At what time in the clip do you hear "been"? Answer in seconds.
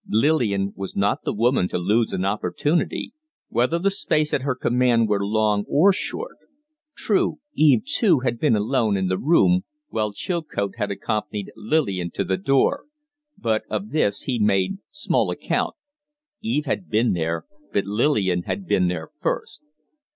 8.39-8.55, 16.89-17.13, 18.65-18.87